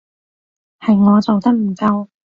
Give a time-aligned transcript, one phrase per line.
[0.79, 2.07] 係我做得唔夠